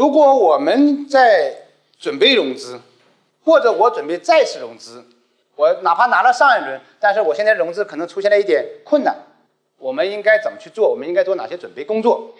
[0.00, 1.54] 如果我们在
[1.98, 2.80] 准备融资，
[3.44, 5.04] 或者我准备再次融资，
[5.56, 9.14] 我哪怕拿了上一轮，但是我现在融资可能出现了一点困难，
[9.76, 10.88] 我们应该怎么去做？
[10.88, 12.32] 我们应该做哪些准备工作？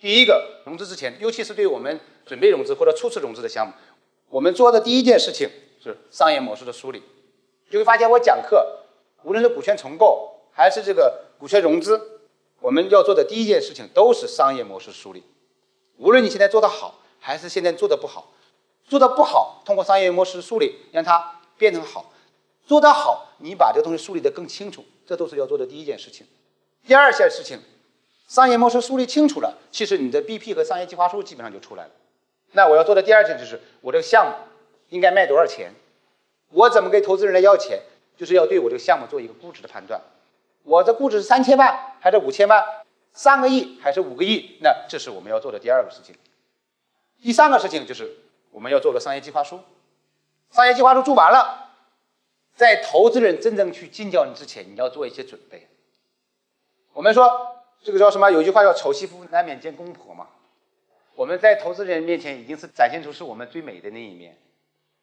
[0.00, 3.74] 第一个，融资之前，尤其是对我们准备融资或者初次融资的项目，
[4.30, 5.50] 我们做的第一件事情
[5.84, 7.02] 是商业模式的梳理。
[7.70, 8.84] 就会发现，我讲课，
[9.22, 12.22] 无论是股权重构还是这个股权融资，
[12.60, 15.22] 我们要做的第一件事情都是商业模式梳理。
[15.98, 18.32] 无论你现在做得好，还是现在做的不好，
[18.86, 22.12] 做的不好，通过商业模式梳理让它变成好；
[22.66, 26.26] 做得好，你把这个东西梳理得更清楚，这都是要做的第一件事情。
[26.86, 27.60] 第二件事情，
[28.28, 31.90] 商业模式梳理清楚了，其实你的 BP 和商业计划书基本上就出来了。
[32.52, 34.32] 那我要做的第二件就是，我这个项目
[34.90, 35.72] 应该卖多少钱？
[36.50, 37.80] 我怎么给投资人来要钱？
[38.16, 40.00] 就是要对我这个项目做一个估值的判断。
[40.62, 42.64] 我的估值是三千万还是五千万？
[43.16, 44.58] 三个亿还是五个亿？
[44.60, 46.14] 那这是我们要做的第二个事情。
[47.22, 48.14] 第三个事情就是
[48.50, 49.58] 我们要做个商业计划书。
[50.50, 51.70] 商业计划书做完了，
[52.54, 55.66] 在投资人真正去进交你之前，你要做一些准备。
[56.92, 58.30] 我们说这个叫什么？
[58.30, 60.26] 有句话叫“丑媳妇难免见公婆”嘛。
[61.14, 64.36] 我们在投资人面前已经是展现出是我们最美的那一面，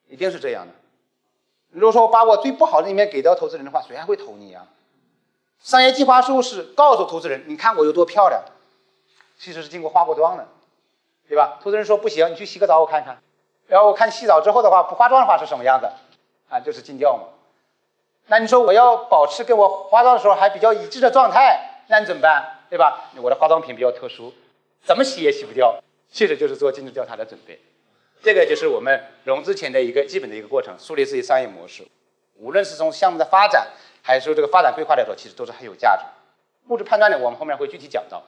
[0.07, 0.73] 一定是这样的。
[1.71, 4.67] 如果说把我最不好的一面给到投资人的话，谁还会投你啊？
[5.63, 8.43] 商业计划书是告诉投资人，你看我有多漂亮，
[9.39, 10.45] 其实是经过化过妆的，
[11.29, 11.57] 对吧？
[11.63, 13.17] 投资人说不行，你去洗个澡我看看，
[13.67, 15.89] 然后我看洗澡之后的话，不化妆的话是什么样子？
[16.49, 17.23] 啊，就是尽调嘛。
[18.27, 22.59] 那你说我要保持跟我化妆的时候还比较一致的状态，那你怎么办？
[22.69, 23.09] 对吧？
[23.21, 24.33] 我的化妆品比较特殊，
[24.83, 25.79] 怎么洗也洗不掉，
[26.11, 27.57] 其实就是做尽职调查的准备。
[28.21, 31.87] 这个就是我们融资前的一个基本的一个过程，树立自己商业模式。
[32.35, 33.69] 无论是从项目的发展，
[34.05, 36.03] 还是说这个发展规划来说，其实都是很有价值。
[36.67, 38.21] 估值判断呢，我们后面会具体讲到，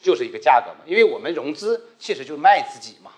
[0.00, 0.80] 就是一个价格嘛。
[0.84, 3.12] 因为我们融资其实就是卖自己嘛，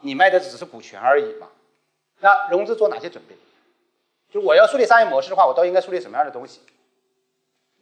[0.00, 1.48] 你卖的只是股权而已嘛。
[2.20, 3.36] 那融资做哪些准备？
[4.32, 6.60] 就我要树立商业模式的话，我都应该树立什么样的东西？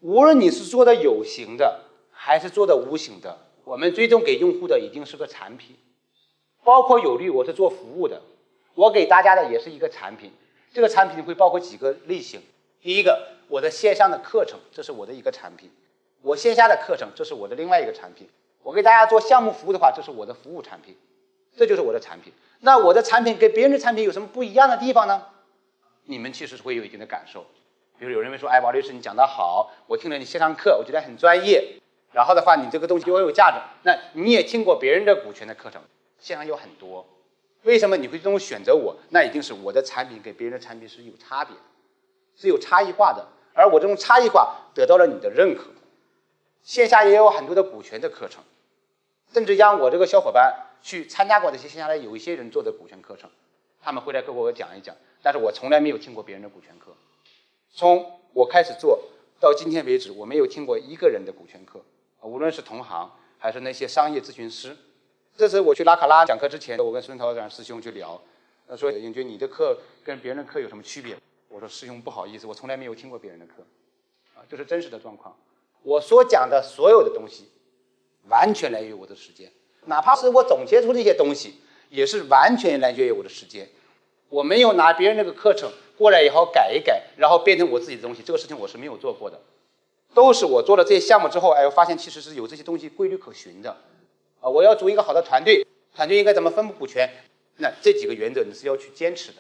[0.01, 5.77] 无论你是做的有形的，还是做的无形的，我们最终给用户的一定是个产品。
[6.65, 8.21] 包括有利，我是做服务的，
[8.75, 10.33] 我给大家的也是一个产品。
[10.73, 12.43] 这个产品会包括几个类型。
[12.85, 15.71] 第一个，我的线上的课程，这是我的一个产品；
[16.21, 18.29] 我线下的课程，这是我的另外一个产品。
[18.63, 20.95] 我给大家做项目服务的话，这是我的服务产品，
[21.57, 22.31] 这就是我的产品。
[22.61, 25.29] 那我的产品跟别人的产品有什么不一样的地方呢？
[26.05, 27.47] 你们其实是会有一定的感受。
[27.99, 31.81] 比如有人会说：“哎，王律师，你讲的好，我听了你线上课，我觉得很专业。
[32.13, 33.57] 然后的话，你这个东西对我有价值。
[33.85, 35.81] 那你也听过别人的股权的课程？”
[36.21, 37.07] 线上有很多，
[37.63, 38.95] 为什么你会这种选择我？
[39.09, 41.63] 那一定是我的产品跟别人的产品是有差别的，
[42.37, 43.29] 是有差异化的。
[43.53, 45.65] 而我这种差异化得到了你的认可。
[46.63, 48.43] 线下也有很多的股权的课程，
[49.33, 53.29] 甚至让我这个小伙伴去参加过这些线下的有一些人做的股权课程，
[53.83, 54.97] 他们会来跟我讲一讲。
[55.23, 56.93] 但是我从来没有听过别人的股权课，
[57.71, 58.99] 从我开始做
[59.39, 61.83] 到今天为止，我没有听过一个人的股权课，
[62.23, 64.75] 无论是同行还是那些商业咨询师。
[65.37, 68.21] 这次我去拉卡拉讲课之前，我跟孙涛两师兄去聊，
[68.67, 71.15] 他说：“英军，你的课跟别人的课有什么区别？”
[71.55, 73.63] 我说：“师兄，不好意思，我从来没有听过别人的课，
[74.35, 75.37] 啊，这是真实的状况。
[75.85, 77.49] 我所讲的所有的东西，
[78.29, 79.53] 完全来源于我的时间，
[79.85, 81.61] 哪怕是我总结出这些东西，
[81.91, 83.69] 也是完全来源于我的时间。
[84.31, 89.41] 我没有拿别人那个课程过来以后改一改，然后变成我自己的东西，这个事情我是没有做过的。
[90.13, 93.71] 都是我做了这些项目之后，哎，我发现其实是有这些东西规律可循的。”
[94.43, 97.09] 啊，我要组一个好的团队，团队应该怎么分布股权？
[97.59, 99.39] 那这几个原则你是要去坚持的，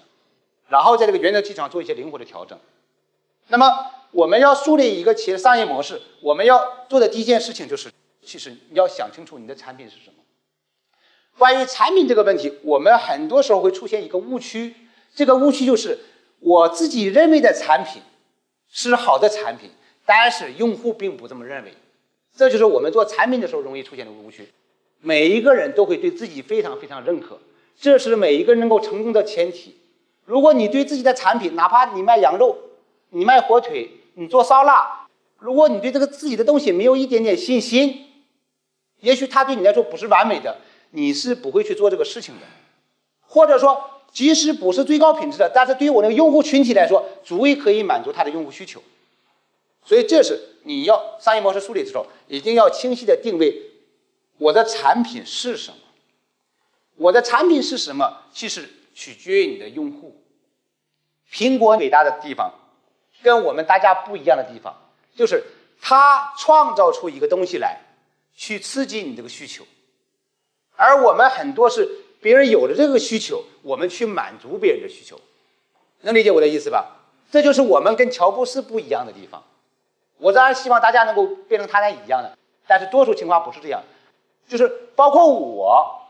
[0.69, 2.59] 然后在这个原则基础上做一些灵活的调整。
[3.49, 7.91] 那么我们要树立一个企业商业模式，我们要做的第一件事情就是，
[8.25, 10.15] 其实你要想清楚你的产品是什么。
[11.37, 14.75] 关于产品这个问题，我们很多时候会出现一个误区，
[15.15, 15.99] 这个误区就是
[16.39, 18.01] 我自己认为的产品
[18.69, 19.71] 是好的产品，
[20.07, 21.75] 但是用户并不这么认为，
[22.37, 24.49] 这就是我们做产品的时候容易出现的误区。
[25.01, 27.39] 每一个人都会对自己非常非常认可，
[27.79, 29.77] 这是每一个人能够成功的前提。
[30.24, 32.56] 如果你对自己的产品，哪怕你卖羊肉，
[33.10, 35.06] 你卖火腿，你做烧腊，
[35.38, 38.06] 如果你对这个自己的东西没有一点点信心，
[39.00, 40.59] 也许它对你来说不是完美的，
[40.91, 42.47] 你是不会去做这个事情的。
[43.26, 48.82] 或者说，即使不是最高品质的，但是对于我那个用户群体来说，足以可以满足他的用户需求。
[49.84, 53.72] 所以，这是你要商业模式梳理的时候，一定要清晰的定位。
[54.38, 55.76] 我的产品是什么？
[56.97, 58.22] 我的产品是什么？
[58.32, 60.23] 其实取决于你的用户。
[61.31, 62.53] 苹果伟大的地方，
[63.23, 64.75] 跟我们大家不一样的地方，
[65.17, 65.43] 就是
[65.81, 67.81] 它创造出一个东西来，
[68.37, 69.65] 去刺激你这个需求。
[70.77, 71.89] 而我们很多是
[72.21, 75.21] 别人有了这个需求，我们去满足别人的需求，
[76.03, 77.01] 能理解我的意思吧？
[77.31, 79.43] 这就是我们跟乔布斯不一样的地方。
[80.19, 82.39] 我当然希望大家能够变成他那一样的，
[82.69, 83.83] 但是多数情况不是这样，
[84.47, 86.03] 就是包括我，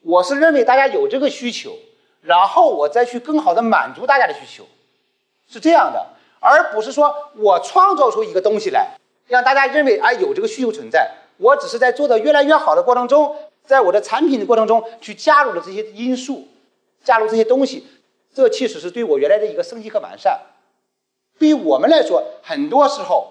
[0.00, 1.76] 我是认为大家有这个需求，
[2.22, 4.64] 然后我再去更好的满足大家的需求，
[5.48, 6.06] 是这样的，
[6.38, 8.96] 而不是说我创造出一个东西来，
[9.26, 16.48] 让大家认为啊有这个需求存在，我只是在做的越来越好的过程中，在我的产品的过程中去加入了这些因素，
[17.02, 17.86] 加入这些东西，
[18.34, 20.40] 这其实是对我原来的一个升级和完善。
[21.38, 23.28] 对于我们来说，很多时候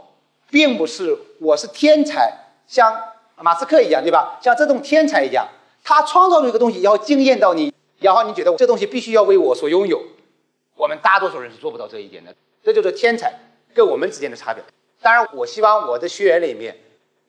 [0.50, 2.34] 并不是我是天才，
[2.68, 3.00] 像
[3.36, 4.40] 马斯克一样，对吧？
[4.42, 5.48] 像这种天才一样，
[5.84, 10.02] 他创造出一个东西，要惊艳到你，然后你觉得这东西必须要为我所拥有。
[10.76, 13.34] 我们大多数人是做不到这一点的，这就是天才
[13.74, 14.64] 跟我们之间的差别。
[15.02, 16.78] 当然，我希望我的学员里面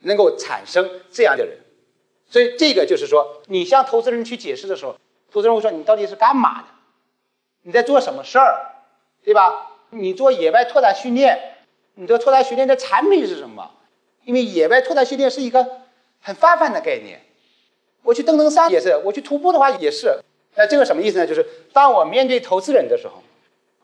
[0.01, 1.59] 能够产生这样的人。
[2.29, 4.97] 所以，这个就是说，你向投资人去解释的时候，
[5.33, 6.69] 投资人会说：“你到底是干嘛的？
[7.63, 8.71] 你在做什么事儿，
[9.25, 11.57] 对吧？”你做野外拓展训练，
[11.95, 13.73] 你的拓展训练的产品是什么？
[14.25, 15.67] 因为野外拓展训练是一个
[16.21, 17.21] 很泛泛的概念。
[18.05, 20.21] 我去登登山也是，我去徒步的话也是。
[20.57, 21.27] 那这个什么意思呢？
[21.27, 23.23] 就是当我面对投资人的时候，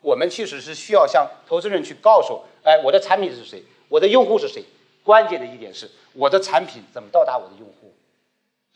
[0.00, 3.62] 我们其实是需要向投资人去告诉：哎，我的产品是谁？
[3.88, 4.64] 我的用户是谁？
[5.02, 7.94] 关键的一点是，我的产品怎么到达我的用户？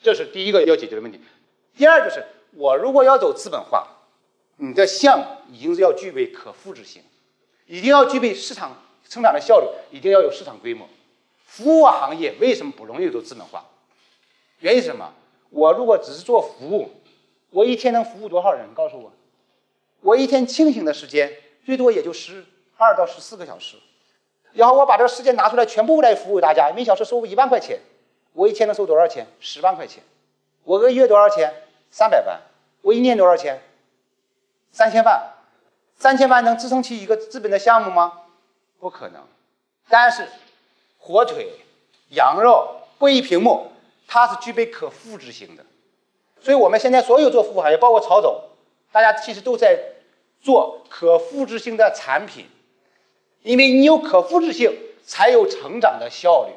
[0.00, 1.20] 这是第一个要解决的问题。
[1.76, 3.86] 第二就是，我如果要走资本化，
[4.56, 7.02] 你的项目已经是要具备可复制性。
[7.66, 8.76] 一定要具备市场
[9.08, 9.66] 成长的效率，
[9.96, 10.88] 一定要有市场规模。
[11.44, 13.64] 服务行业为什么不容易做资本化？
[14.60, 15.12] 原因是什么？
[15.50, 16.90] 我如果只是做服务，
[17.50, 18.72] 我一天能服务多少人？
[18.74, 19.12] 告诉我，
[20.00, 21.32] 我一天清醒的时间
[21.64, 22.44] 最多也就十
[22.76, 23.76] 二到十四个小时，
[24.52, 27.80] 然后我把这个时间拿出来全部来服务大家，每小时收入一万块钱，
[28.32, 29.26] 我一天能收多少钱？
[29.40, 30.02] 十万块钱。
[30.64, 31.52] 我一个月多少钱？
[31.90, 32.40] 三百万。
[32.82, 33.60] 我一年多少钱？
[34.72, 35.34] 三千万。
[35.96, 38.22] 三千万能支撑起一个资本的项目吗？
[38.78, 39.22] 不可能。
[39.88, 40.26] 但是，
[40.98, 41.58] 火腿、
[42.10, 43.72] 羊肉、会议屏幕，
[44.06, 45.64] 它是具备可复制性的。
[46.42, 48.42] 所以，我们现在所有做服务行业，包括曹总，
[48.92, 49.78] 大家其实都在
[50.40, 52.46] 做可复制性的产品。
[53.42, 56.52] 因为你有可复制性，才有成长的效率。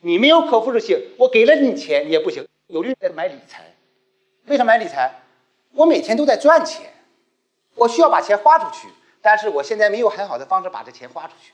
[0.00, 2.46] 你没有可复制性，我给了你钱，你也不行。
[2.66, 3.74] 有的人在买理财，
[4.46, 5.22] 为什么买理财？
[5.72, 6.92] 我每天都在赚钱。
[7.74, 8.86] 我需要把钱花出去，
[9.20, 11.52] 但是我现在没有很好的方式把这钱花出去，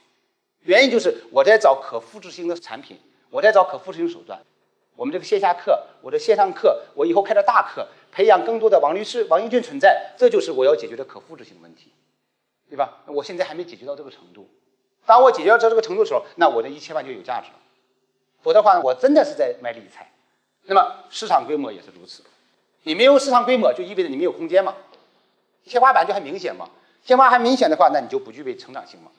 [0.61, 2.99] 原因就是我在找可复制性的产品，
[3.31, 4.39] 我在找可复制性手段。
[4.95, 11.91] 我们这个线下课，我的线上课，我以后开的大课，培养更多的王律师、王英俊存在，这就是我要解决的可复制性问题，
[12.69, 13.01] 对吧？
[13.07, 14.47] 我现在还没解决到这个程度，
[15.05, 17.55] 当我解决到这个程度的时候，那我的一千万就有价值了。
[18.41, 20.11] 否则的话，我真的是在买理财。
[20.65, 22.23] 那么市场规模也是如此，
[22.83, 24.75] 你没有市场规模，就意味着你没有空间嘛。
[25.65, 26.69] 天花板就很明显嘛，
[27.03, 29.11] 天花板很明显的话，那你就不具备成长性嘛。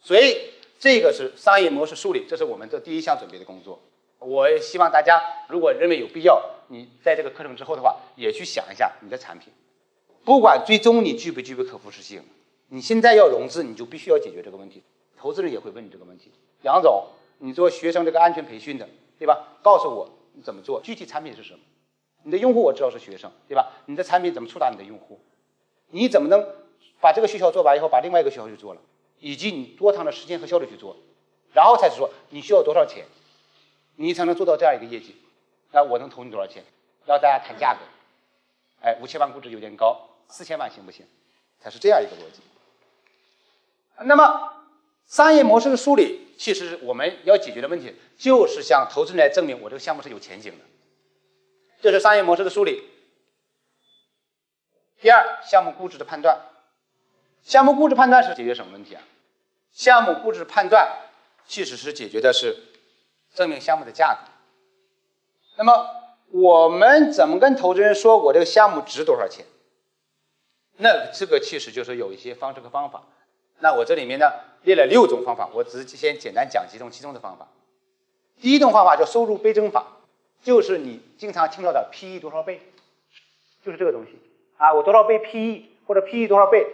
[0.00, 3.80] 所以这个是商业模式梳理，这是我们的第一项准备的工作。
[4.18, 9.52] 我也希望大家如果认为有必要，你在这个课程之后的话，也去想一下你的产品，
[10.24, 12.22] 不管最终你具不具备可复制性，
[12.68, 14.82] 你现在要融资，你就必须要解决这个问题。
[15.16, 16.32] 投资人也会问你这个问题，
[16.62, 17.04] 杨总，
[17.38, 19.58] 你做学生这个安全培训的，对吧？
[19.62, 21.60] 告诉我你怎么做，具体产品是什么？
[22.22, 23.72] 你的用户我知道是学生，对吧？
[23.86, 25.20] 你的产品怎么触达你的用户？
[25.90, 26.44] 你怎么能
[27.00, 28.80] 把这个学校做完以后，把另外一个学校去做了，
[29.20, 30.96] 以及你多长的时间和效率去做，
[31.52, 33.04] 然后才是说你需要多少钱，
[33.96, 35.16] 你才能做到这样一个业绩？
[35.72, 36.64] 那我能投你多少钱？
[37.04, 37.80] 然后大家谈价格，
[38.80, 41.06] 哎，五千万估值有点高，四千万行不行？
[41.60, 42.40] 它是这样一个逻辑。
[44.04, 44.52] 那么
[45.06, 50.64] 商业模式的梳理，其实我们要解决的问题，就是向投资人来证明我这个项目是有前景的。
[51.80, 52.82] 这是商业模式的梳理。
[55.00, 56.40] 第二，项目估值的判断。
[57.42, 59.02] 项目估值判断是解决什么问题啊？
[59.72, 60.90] 项目估值判断
[61.46, 62.56] 其实是解决的是
[63.36, 64.30] 证明项目的价格。
[65.56, 65.88] 那么
[66.30, 69.44] 我们怎么跟投资人说我这个项目值多少钱？
[70.78, 73.04] 那这个其实就是有一些方式和方法。
[73.60, 77.46] 那我这里面呢列了六种方法，我只是先简单讲几种其中的方法。
[78.40, 79.86] 第一种方法叫收入倍增法，
[80.42, 82.60] 就是你经常听到的 PE 多少倍，
[83.64, 84.18] 就是这个东西。
[84.56, 86.66] 啊，我多少倍 PE 或者 PE 多少倍，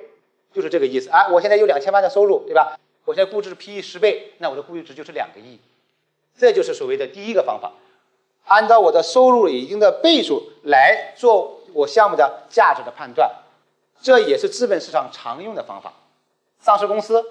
[0.52, 1.28] 就是这个意思啊。
[1.28, 2.78] 我现在有两千万的收入，对吧？
[3.04, 5.60] 我现在估值 PE 十倍，那我的估值就是两个亿，
[6.36, 7.72] 这就是所谓的第一个方法，
[8.46, 13.30] 按照我的收入一定的倍数来做我项目的价值的判断，
[14.00, 15.92] 这也是资本市场常用的方法。
[16.60, 17.24] 上市公司，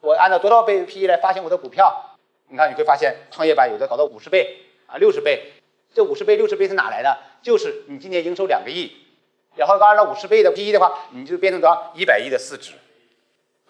[0.00, 2.16] 我按照多少倍 PE 来发行我的股票，
[2.48, 5.52] 你看你会发现创业板有的搞到五十倍啊、六十倍，
[5.94, 7.16] 这五十倍、六十倍是哪来的？
[7.42, 8.92] 就是你今年营收两个亿，
[9.54, 11.92] 然后按照五十倍的 PE 的话，你就变成多少？
[11.94, 12.72] 一百亿的市值。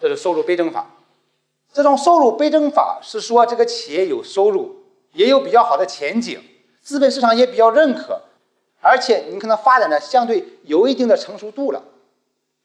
[0.01, 0.91] 这是收入倍增法。
[1.73, 6.43] 这种收入倍增法是说这个企业有收入，也有比较好的前景，
[6.81, 8.23] 资本市场也比较认可，
[8.81, 11.83] 而且你可能发展的相对有一定的成熟度了，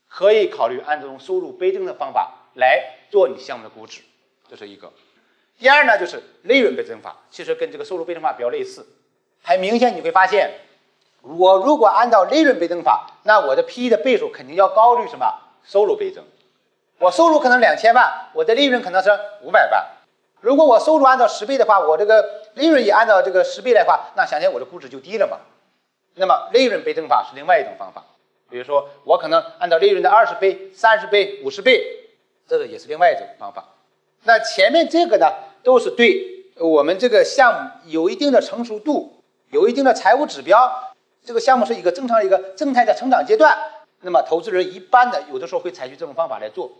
[0.08, 4.02] 可以考虑按这种收入倍增的方法来做你项目的估值。
[4.50, 4.92] 这是一个。
[5.60, 8.86] 第二呢，就是利润倍增法，其实跟这个收入倍增法比较类似。
[9.44, 10.52] 很明显你会发现，
[11.22, 15.26] 我如果按照利润倍增法，那我的 PE 的倍数肯定要高于什么
[15.64, 16.24] 收入倍增。
[17.02, 19.10] 我收入可能两千万，我的利润可能是
[19.42, 19.84] 五百万。
[20.40, 25.40] 如果我收入按照十倍的话，我这个利润也按照这个十倍的话，那想想我的估值就低了嘛。
[26.14, 28.06] 那么利润倍增法是另外一种方法，
[28.52, 31.84] 比如说我可能按照利润的二十倍、三十倍、五十倍，
[32.48, 33.66] 这个也是另外一种方法。
[34.26, 35.26] 那前面这个呢，
[35.64, 40.94] 都是对我们这个项目有一定的成熟度，有一定的财务指标，
[41.26, 43.58] 这个项目是一个正常一个正态的成长阶段。
[44.04, 46.72] 那么投资人一般的有的时候会采取这种方法来做。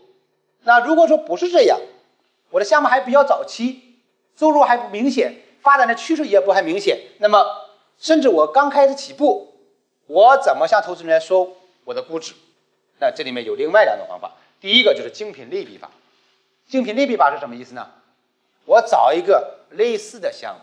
[0.64, 1.78] 那如果说不是这样，
[2.50, 3.98] 我的项目还比较早期，
[4.36, 7.44] 收入还不明显，发展的趋势也不很明显，那么
[7.98, 9.54] 甚至我刚开始起步，
[10.06, 12.34] 我怎么向投资人来说我的估值？
[12.98, 15.90] 那这里面有另外两种方法，第一个就是精品类比法。
[16.68, 17.90] 精品类比法是什么意思呢？
[18.64, 20.60] 我找一个类似的项目，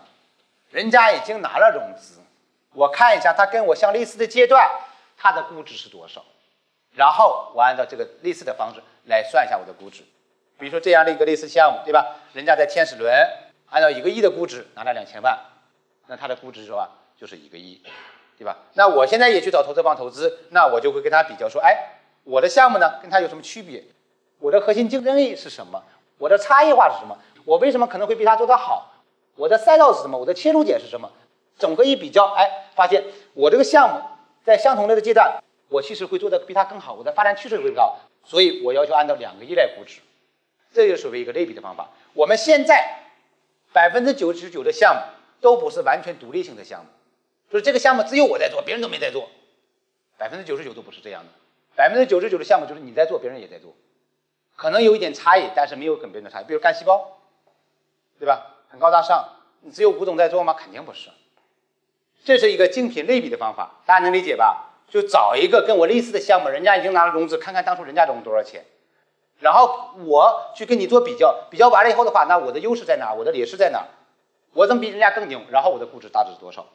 [0.70, 2.20] 人家已经拿了融资，
[2.72, 4.70] 我看一下他跟我相类似的阶段，
[5.18, 6.24] 他的估值是多少，
[7.00, 8.82] 然后我按照这个类似的方式。
[9.06, 10.04] 来算一下我的估值，
[10.58, 12.16] 比如说这样的一个类似项目，对吧？
[12.34, 13.10] 人家在天使轮
[13.70, 15.36] 按照一个亿的估值拿了两千万，
[16.06, 16.90] 那他的估值是吧？
[17.18, 17.82] 就是一个亿，
[18.38, 18.58] 对吧？
[18.74, 21.76] 那我现在也去找投资方投资，那我就会跟他比较说，哎，
[22.24, 23.82] 我的项目呢跟他有什么区别？
[24.38, 25.82] 我的核心竞争力是什么？
[26.18, 27.16] 我的差异化是什么？
[27.46, 28.92] 我为什么可能会比他做得好？
[29.34, 30.18] 我的赛道是什么？
[30.18, 31.10] 我的切入点是什么？
[31.58, 33.02] 整个一比较，哎，发现
[33.32, 34.00] 我这个项目
[34.44, 37.96] 在相同类的阶段，我其实会做的比他更好，我的发展趋势会更高。
[38.24, 40.00] 所以我要求按照两个亿来估值，
[40.74, 41.88] 这就属于一个类比的方法。
[42.12, 42.98] 我们现在
[43.72, 45.00] 百分之九十九的项目
[45.40, 46.90] 都不是完全独立性的项目，
[47.50, 49.30] 就是这个项目只有我在做，别人都没在做。
[50.18, 51.30] 百分之九十九都不是这样的，
[51.74, 53.74] 百分之九十九的项目就是你在做，别人也在做，
[54.54, 56.44] 可能有一点差异，但是没有跟别人的差异。
[56.44, 57.20] 比如干细胞，
[58.18, 58.58] 对吧？
[58.68, 59.26] 很高大上，
[59.62, 60.52] 你只有吴总在做吗？
[60.52, 61.08] 肯定不是。
[62.22, 64.69] 这是一个精品类比的方法，大家能理解吧？
[64.90, 68.64] 就找一个跟我类似的项目，人家已经拿了融资，看看当初人家融多少钱，
[69.38, 73.14] 然后我去跟你做比较，比较完了以后的话，那我的优势在哪？
[73.14, 73.86] 我的劣势在哪？
[74.52, 75.40] 我怎么比人家更牛？
[75.50, 76.66] 然后我的估值大致是多少？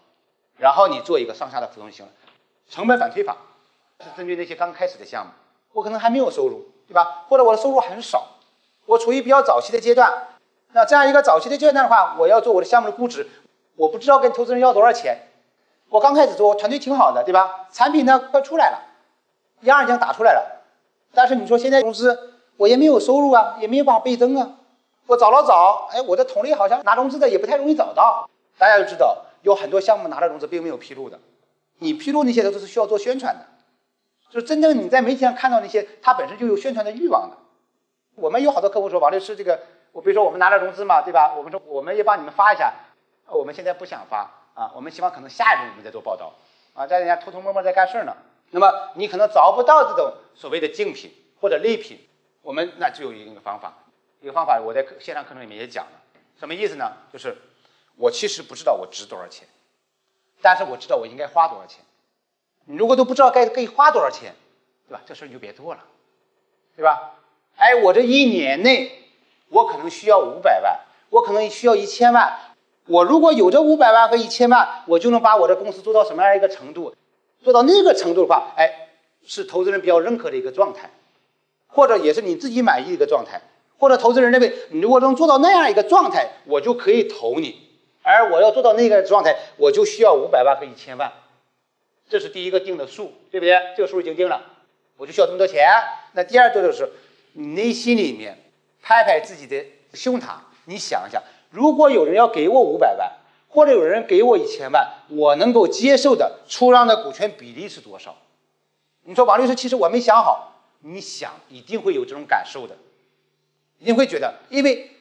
[0.58, 2.12] 然后你做一个上下的浮动就行了。
[2.70, 3.36] 成本反推法
[4.00, 5.32] 是针对那些刚开始的项目，
[5.74, 7.26] 我可能还没有收入，对吧？
[7.28, 8.28] 或者我的收入很少，
[8.86, 10.30] 我处于比较早期的阶段。
[10.72, 13.28] 那这样一个早期的阶段的话，我要做我的项目的估值，
[13.76, 15.20] 我不知道跟投资人要多少钱。
[15.90, 17.68] 我刚开始做，团队挺好的，对吧？
[17.72, 18.80] 产品呢快出来了，
[19.62, 20.64] 样已经打出来了。
[21.14, 24.58] 但是你说现在公司我也没有收入啊，也没有办法倍增啊。
[25.08, 28.30] 我找了找，哎，我的同类好像拿融资的也不太容易找到。
[28.58, 31.20] 大家都知道，有很多项目拿了融资并没有披露的，
[31.80, 33.46] 你披露那些都是需要做宣传的。
[34.32, 37.38] 就真正你在媒体上看到那些，他本身就有宣传的欲望的。
[38.16, 39.60] 我们有好多客户说，王律师这个，
[39.92, 41.36] 我比如说我们拿了融资嘛，对吧？
[41.38, 42.74] 我们说我们也帮你们发一下，
[43.28, 44.30] 我们现在不想发。
[44.56, 46.34] 啊，我们希望可能下一步我们再做报道，
[46.74, 48.16] 啊，在人家偷偷摸摸在干事呢。
[48.52, 52.00] 那么你可能找不到这种所谓的竞品或者类品，
[52.42, 53.74] 我们那就有一个方法，
[54.22, 55.92] 一个方法我在线上课程里面也讲了，
[56.40, 56.94] 什么意思呢？
[57.12, 57.36] 就是
[57.98, 59.46] 我其实不知道我值多少钱，
[60.42, 61.84] 但是我知道我应该花多少钱。
[62.64, 64.34] 你如果都不知道该可以花多少钱，
[64.88, 65.02] 对吧？
[65.06, 65.84] 这事儿你就别做了，
[66.78, 67.16] 对吧？
[67.58, 69.04] 哎，我这一年内
[69.50, 72.40] 我可能需要五百万，我可能需要一千万。
[72.88, 76.94] 我如果有这五百万和一千万，我就能把我的公司做到什么样一个程度？
[77.44, 78.90] 做到那个程度的话，哎，
[79.26, 80.90] 是投资人比较认可的一个状态，
[81.68, 83.42] 或者也是你自己满意的一个状态，
[83.78, 87.62] 或者投资人认为你如果能做到那样一个状态，我就可以投你。
[88.02, 91.12] 而我要做到那个状态，我就需要五百万和一千万，
[92.08, 93.60] 这是第一个定的数，对不对？
[93.76, 94.42] 这个数已经定了，
[94.98, 95.68] 我就需要这么多钱。
[96.14, 96.88] 那第二个就是
[97.34, 98.38] 你内心里面
[98.82, 101.22] 拍拍自己的胸膛，你想一想。
[101.56, 103.10] 如果有人要给我五百万，
[103.48, 108.14] 或者有人给我一千万，我能够接受的出让的股权比例是多少？
[109.06, 110.52] 你说王律师，其实我没想好。
[110.82, 112.76] 你想，一定会有这种感受的，
[113.80, 114.92] 一定会觉得，因为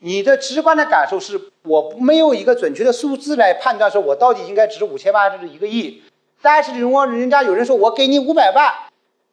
[0.00, 6.02] 你的直观的感受是，我没有一个准确的数字来判断，说我到底应该值五千万还是一个亿。
[6.42, 8.74] 但是如果人家有人说我给你五百万，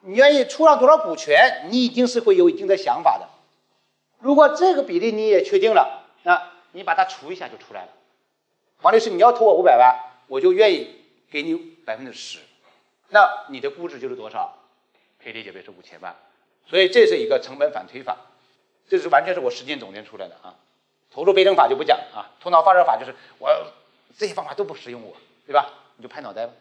[0.02, 1.68] 你愿意出让多少股权？
[1.72, 3.28] 你一定是会有一定的想法的。
[4.20, 6.40] 如果这个比例你也确定了，那。
[6.72, 7.90] 你把它除一下就出来了，
[8.82, 9.96] 王律师，你要投我五百万，
[10.28, 10.96] 我就愿意
[11.32, 12.40] 给你百分之十，
[13.10, 14.58] 那你的估值就是多少？
[15.22, 16.16] 可以理解为是五千万。
[16.66, 18.18] 所以这是一个成本反推法，
[18.88, 20.56] 这是完全是我实践总结出来的啊。
[21.12, 23.50] 投入倍增法就不讲啊，头脑发热法就是我
[24.18, 25.74] 这些方法都不适用我，对吧？
[25.98, 26.54] 你就拍脑袋吧，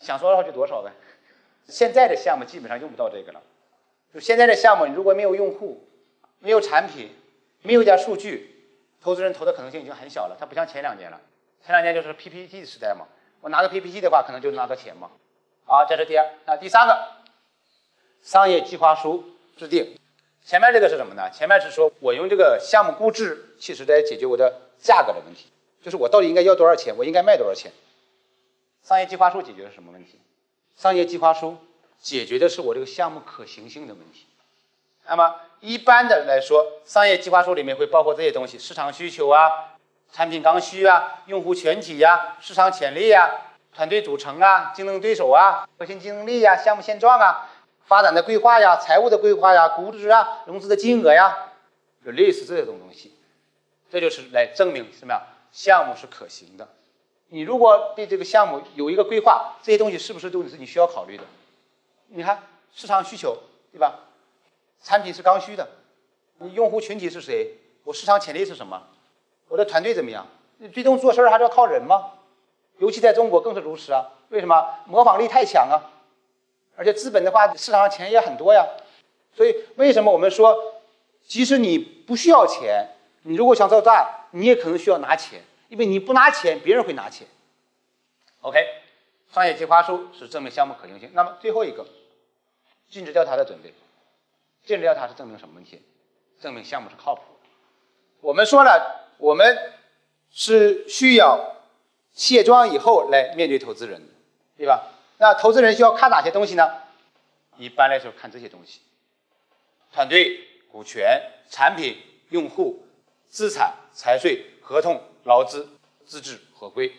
[0.00, 0.92] 想多少就多少呗。
[1.66, 3.42] 现在的项目基本上用不到这个了，
[4.14, 5.86] 就现在的项目，你如果没有用户，
[6.38, 7.10] 没有产品，
[7.62, 8.57] 没有一点数据，
[9.00, 10.36] 投资人投的可能性已经很小了。
[10.38, 11.20] 它不像前两年了，
[11.64, 13.06] 前两年就是 PPT 的时代嘛，
[13.40, 15.10] 我拿个 PPT 的话，可能就拿到钱嘛。
[15.64, 16.98] 好，这是第二，那第三个，
[18.22, 19.24] 商业计划书
[19.56, 19.98] 制定。
[20.44, 21.30] 前面这个是什么呢？
[21.30, 25.48] 前面是说我用这个项目估值，其实在解决我的价格的问题，
[25.82, 27.70] 就是我到底应该要多少钱，我应该卖多少钱。
[28.82, 30.18] 商业计划书解决的什么问题？
[30.74, 31.58] 商业计划书
[32.00, 34.27] 解决的是我这个项目可行性的问题。
[35.08, 39.50] 那么一般的来说，商业计划书里面会包括这些东西：市场需求啊、
[40.12, 43.30] 产品刚需啊、用户群体呀、市场潜力呀、
[43.74, 47.48] 团队组成啊、竞争对手啊、核心竞争力呀、项目现状啊、
[47.86, 51.52] 发展的规划呀、财务的规划呀、估值啊、融资的金额呀，
[52.04, 53.14] 就类似这种东西。
[53.90, 55.22] 这就是来证明什么呀？
[55.50, 56.68] 项目是可行的。
[57.28, 61.24] 你如果对这个项目有一个规划，这些东西是不是都是你需要考虑的？
[62.08, 63.38] 你看市场需求，
[63.72, 63.94] 对吧？
[64.82, 65.68] 产品是刚需的，
[66.38, 67.54] 你用户群体是谁？
[67.84, 68.82] 我市场潜力是什么？
[69.48, 70.26] 我的团队怎么样？
[70.58, 72.12] 你最终做事儿还是要靠人吗？
[72.78, 74.06] 尤其在中国更是如此啊！
[74.28, 74.78] 为什么？
[74.86, 75.90] 模仿力太强啊！
[76.76, 78.66] 而且资本的话，市场上钱也很多呀。
[79.34, 80.74] 所以为什么我们说，
[81.26, 82.88] 即使你不需要钱，
[83.22, 85.42] 你如果想做大，你也可能需要拿钱。
[85.68, 87.26] 因为你不拿钱，别人会拿钱。
[88.40, 88.58] OK，
[89.32, 91.10] 商业计划书是证明项目可行性。
[91.14, 91.84] 那么最后一个，
[92.88, 93.74] 尽职调查的准备。
[94.68, 95.80] 尽职调查是证明什么问题？
[96.42, 97.22] 证明项目是靠谱。
[98.20, 99.56] 我们说了，我们
[100.30, 101.56] 是需要
[102.12, 104.12] 卸妆以后来面对投资人的，
[104.58, 104.92] 对吧？
[105.16, 106.70] 那投资人需要看哪些东西呢？
[107.56, 108.80] 一般来说看这些东西：
[109.90, 110.38] 团队、
[110.70, 111.96] 股权、产品、
[112.28, 112.84] 用户、
[113.30, 115.00] 资产、财税、合同。
[115.24, 115.68] 劳资、
[116.06, 116.90] 资质、合规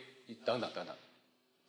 [0.45, 0.95] 等等等等，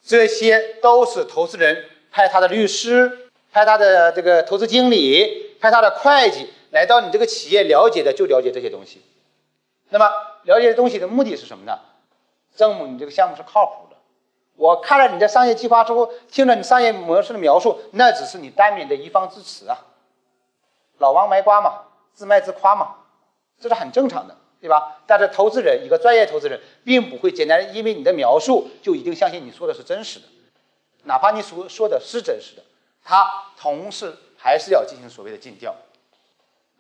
[0.05, 9.03] 这些都是投资人派他的律师、派他的这个投资经理、派他的会计来到你这个企业了解的，就了解这些东西。
[9.91, 10.11] 那么
[10.45, 11.79] 了解这东西的目的是什么呢？
[12.57, 13.97] 证明你这个项目是靠谱的。
[14.57, 19.79] 我看了你的商业计划书，听了你商业模式的描述，那只是你单面的一方之词啊。
[20.99, 22.97] 老王卖瓜嘛，自卖自夸嘛，
[23.61, 24.37] 这是很正常的。
[24.61, 25.01] 对吧？
[25.07, 30.27] 但是投资人一个专业投资人，并不会简单因为你的描述就一定相信你说的是真实的，
[31.05, 32.63] 哪怕你所说的是真实的，
[33.03, 35.75] 他同时还是要进行所谓的尽调。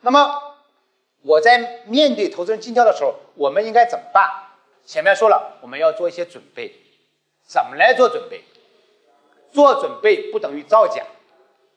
[0.01, 0.43] 那么
[1.23, 4.29] 我在面对投资人尽调的时候，我们应该怎么办？
[4.87, 6.75] 前面说了，我们要做一些准备。
[7.47, 8.43] 怎么来做准备？
[9.53, 11.05] 做准备不等于造假，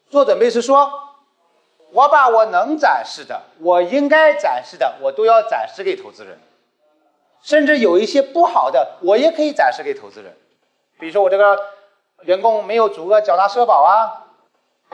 [0.10, 1.02] 做准备是说。
[1.92, 6.40] 我把我能展示的，我应该展示的，我都要展示给投资人，
[7.44, 10.36] 甚至有一些不好的，我也可以展示给投资人。
[11.00, 11.56] 比如说我这个
[12.24, 14.23] 员工没有足额缴纳社保啊，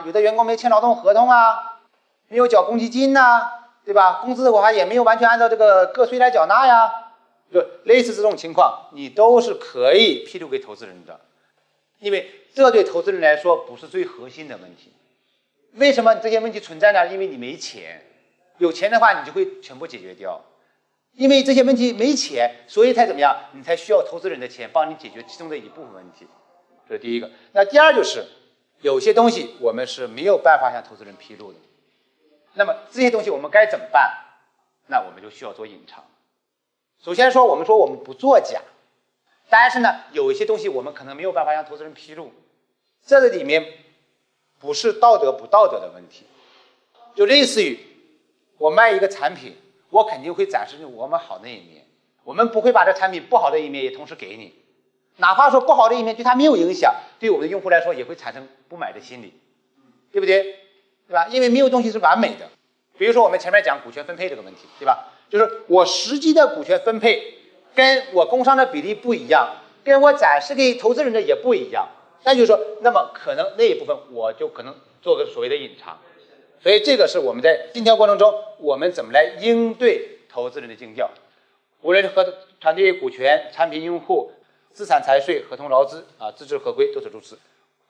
[0.06, 1.80] 有的员工没签劳动合同啊，
[2.28, 3.50] 没有缴公积金呐，
[3.84, 4.20] 对吧？
[4.22, 6.92] 工资的话也没有完全按照这个个税来缴纳呀，
[7.52, 11.20] 就类似这种情况，你都是可以披露给投资人的，
[11.98, 14.92] 因为这对投资人来说不是最核心的问题。
[15.74, 17.06] 为什么这些问题存在呢？
[17.08, 18.02] 因为你没钱，
[18.58, 20.40] 有钱的话你就会全部解决掉。
[21.16, 23.36] 因为这些问题没钱，所以才怎么样？
[23.52, 26.24] 你才需要投资人的钱帮你解决其中的一部分问题。
[26.88, 27.28] 这是第一个。
[27.52, 28.24] 那第二就是，
[28.80, 31.58] 有些东西我们是没有办法向投资人披露的。
[32.54, 34.18] 那么这些东西我们该怎么办？
[34.86, 36.04] 那我们就需要做隐藏。
[37.02, 38.60] 首先说，我们说我们不作假，
[39.48, 42.32] 但是呢，有一些东西我们可能没有办法向投资人披露，
[43.06, 43.64] 这个里面。
[44.62, 46.26] 不是道德不道德的问题，
[47.14, 47.80] 就类似于
[48.58, 49.56] 我卖一个产品，
[49.88, 51.86] 我肯定会展示我们好那一面，
[52.24, 54.59] 我们不会把这产品不好的一面也同时给你，
[55.20, 59.34] 哪怕说不好的一面对他没有影响，对我们的用户来说也会产生不买的心理，
[60.10, 60.42] 对不对？
[61.06, 61.26] 对吧？
[61.30, 62.48] 因为没有东西是完美的。
[62.96, 65.08] 比如说我们前面讲股权分配这个问题，对吧？
[65.28, 67.34] 就是我实际的股权分配
[67.74, 71.88] 跟我工商的比例不一样，跟我展示给投资人的也不一样。
[72.24, 75.98] 那就是说，那么可能那一部分我就可能做个所谓的隐藏，
[76.62, 81.10] 所以这个是我们在竞调过程中，我们怎么来应对投资人的竞调，
[81.80, 82.24] 无论是和
[82.60, 84.32] 团队、股权、产品、用户、
[84.72, 87.38] 资产、财税、合同、劳资啊，资质合规都是如此。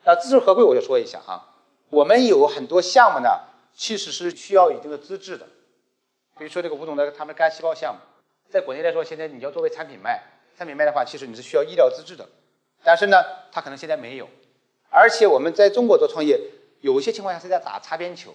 [0.04, 1.48] 那资质合规我就说一下啊，
[1.90, 3.28] 我们有很多项目呢，
[3.74, 5.46] 其实是需要一定的资质的，
[6.38, 8.00] 比如说这个吴总的他们干细胞项目，
[8.48, 10.22] 在国内来说，现在你要作为产品卖，
[10.56, 12.26] 产品卖的话，其实你是需要医疗资质的。
[12.82, 14.28] 但是呢，他可能现在没有。
[14.88, 16.40] 而且我们在中国做创业，
[16.80, 18.34] 有一些情况下是在打擦边球，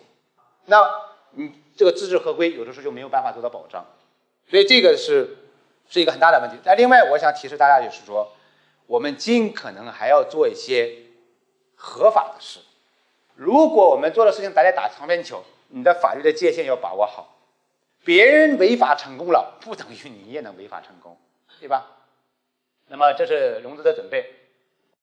[0.65, 0.87] 那
[1.31, 3.83] 你这个资质合规有的时候就没有办法做到保障，
[4.49, 5.35] 所以这个是
[5.89, 6.57] 是一个很大的问题。
[6.63, 8.31] 那另外，我想提示大家就是说，
[8.87, 10.97] 我们尽可能还要做一些
[11.75, 12.59] 合法的事。
[13.35, 17.35] 如果我们做的事情大家打长边球，你的法律的界限要把握好。
[18.03, 21.17] 别人违法成功了，不等于你也能违法成功，
[21.59, 21.87] 对吧？
[22.87, 24.34] 那么这是融资的准备。